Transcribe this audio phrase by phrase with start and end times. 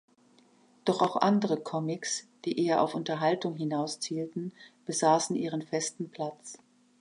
[0.83, 4.51] Doch auch andere Comics, die eher auf Unterhaltung hinaus zielten,
[4.87, 6.57] besaßen ihren festen Platz.